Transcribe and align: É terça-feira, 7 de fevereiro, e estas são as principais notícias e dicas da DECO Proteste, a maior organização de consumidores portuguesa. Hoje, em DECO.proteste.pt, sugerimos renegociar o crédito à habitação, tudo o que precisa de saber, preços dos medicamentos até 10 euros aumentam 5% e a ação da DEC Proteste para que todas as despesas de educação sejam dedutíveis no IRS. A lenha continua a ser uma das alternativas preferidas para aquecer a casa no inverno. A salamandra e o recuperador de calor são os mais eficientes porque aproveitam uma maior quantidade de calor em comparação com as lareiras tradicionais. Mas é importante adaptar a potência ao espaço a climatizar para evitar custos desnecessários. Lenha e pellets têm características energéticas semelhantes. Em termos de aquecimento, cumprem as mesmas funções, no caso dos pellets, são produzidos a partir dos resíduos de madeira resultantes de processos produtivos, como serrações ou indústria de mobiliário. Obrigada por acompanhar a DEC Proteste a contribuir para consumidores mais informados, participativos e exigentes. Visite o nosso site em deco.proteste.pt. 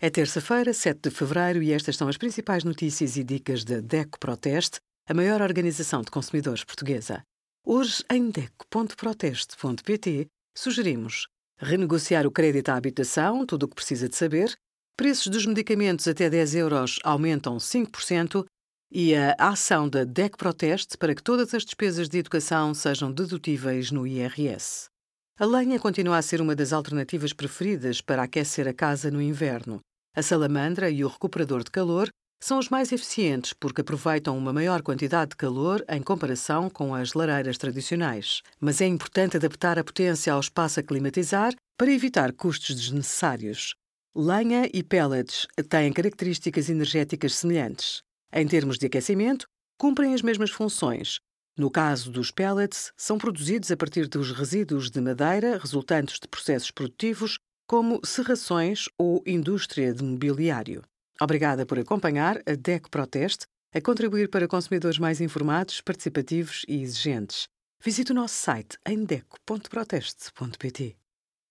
É 0.00 0.08
terça-feira, 0.08 0.72
7 0.72 1.08
de 1.08 1.10
fevereiro, 1.10 1.60
e 1.60 1.72
estas 1.72 1.96
são 1.96 2.06
as 2.06 2.16
principais 2.16 2.62
notícias 2.62 3.16
e 3.16 3.24
dicas 3.24 3.64
da 3.64 3.80
DECO 3.80 4.16
Proteste, 4.20 4.78
a 5.08 5.12
maior 5.12 5.42
organização 5.42 6.02
de 6.02 6.10
consumidores 6.10 6.62
portuguesa. 6.62 7.24
Hoje, 7.66 8.04
em 8.08 8.30
DECO.proteste.pt, 8.30 10.28
sugerimos 10.56 11.26
renegociar 11.58 12.28
o 12.28 12.30
crédito 12.30 12.68
à 12.68 12.76
habitação, 12.76 13.44
tudo 13.44 13.64
o 13.64 13.68
que 13.68 13.74
precisa 13.74 14.08
de 14.08 14.14
saber, 14.14 14.54
preços 14.96 15.26
dos 15.26 15.44
medicamentos 15.44 16.06
até 16.06 16.30
10 16.30 16.54
euros 16.54 17.00
aumentam 17.02 17.56
5% 17.56 18.46
e 18.92 19.16
a 19.16 19.34
ação 19.36 19.88
da 19.88 20.04
DEC 20.04 20.36
Proteste 20.36 20.96
para 20.96 21.12
que 21.12 21.24
todas 21.24 21.52
as 21.54 21.64
despesas 21.64 22.08
de 22.08 22.18
educação 22.18 22.72
sejam 22.72 23.10
dedutíveis 23.10 23.90
no 23.90 24.06
IRS. 24.06 24.86
A 25.40 25.44
lenha 25.44 25.78
continua 25.78 26.18
a 26.18 26.22
ser 26.22 26.40
uma 26.40 26.54
das 26.54 26.72
alternativas 26.72 27.32
preferidas 27.32 28.00
para 28.00 28.22
aquecer 28.22 28.66
a 28.68 28.72
casa 28.72 29.10
no 29.10 29.20
inverno. 29.20 29.80
A 30.18 30.22
salamandra 30.22 30.90
e 30.90 31.04
o 31.04 31.08
recuperador 31.08 31.62
de 31.62 31.70
calor 31.70 32.08
são 32.42 32.58
os 32.58 32.68
mais 32.68 32.90
eficientes 32.90 33.52
porque 33.52 33.82
aproveitam 33.82 34.36
uma 34.36 34.52
maior 34.52 34.82
quantidade 34.82 35.30
de 35.30 35.36
calor 35.36 35.84
em 35.88 36.02
comparação 36.02 36.68
com 36.68 36.92
as 36.92 37.12
lareiras 37.12 37.56
tradicionais. 37.56 38.42
Mas 38.60 38.80
é 38.80 38.86
importante 38.88 39.36
adaptar 39.36 39.78
a 39.78 39.84
potência 39.84 40.32
ao 40.32 40.40
espaço 40.40 40.80
a 40.80 40.82
climatizar 40.82 41.54
para 41.78 41.92
evitar 41.92 42.32
custos 42.32 42.74
desnecessários. 42.74 43.76
Lenha 44.12 44.68
e 44.74 44.82
pellets 44.82 45.46
têm 45.68 45.92
características 45.92 46.68
energéticas 46.68 47.36
semelhantes. 47.36 48.02
Em 48.32 48.44
termos 48.44 48.76
de 48.76 48.86
aquecimento, 48.86 49.46
cumprem 49.78 50.14
as 50.14 50.22
mesmas 50.22 50.50
funções, 50.50 51.20
no 51.58 51.72
caso 51.72 52.12
dos 52.12 52.30
pellets, 52.30 52.92
são 52.96 53.18
produzidos 53.18 53.72
a 53.72 53.76
partir 53.76 54.06
dos 54.06 54.30
resíduos 54.30 54.92
de 54.92 55.00
madeira 55.00 55.58
resultantes 55.58 56.20
de 56.20 56.28
processos 56.28 56.70
produtivos, 56.70 57.36
como 57.68 58.00
serrações 58.02 58.86
ou 58.98 59.22
indústria 59.26 59.92
de 59.92 60.02
mobiliário. 60.02 60.82
Obrigada 61.20 61.66
por 61.66 61.78
acompanhar 61.78 62.38
a 62.46 62.54
DEC 62.54 62.88
Proteste 62.88 63.44
a 63.74 63.80
contribuir 63.80 64.30
para 64.30 64.48
consumidores 64.48 64.98
mais 64.98 65.20
informados, 65.20 65.82
participativos 65.82 66.64
e 66.66 66.80
exigentes. 66.80 67.46
Visite 67.84 68.12
o 68.12 68.14
nosso 68.14 68.34
site 68.34 68.78
em 68.86 69.04
deco.proteste.pt. 69.04 70.96